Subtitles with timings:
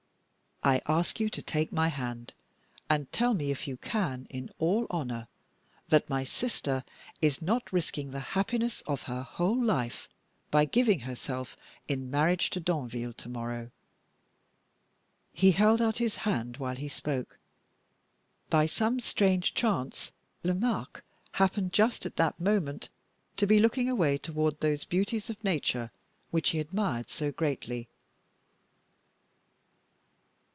[0.63, 2.33] I ask you to take my hand,
[2.87, 5.27] and tell me if you can, in all honor,
[5.89, 6.83] that my sister
[7.19, 10.07] is not risking the happiness of her whole life
[10.51, 13.71] by giving herself in marriage to Danville to morrow!"
[15.33, 17.39] He held out his hand while he spoke.
[18.51, 20.11] By some strange chance,
[20.43, 22.89] Lomaque happened just at that moment
[23.37, 25.89] to be looking away toward those beauties of Nature
[26.29, 27.87] which he admired so greatly.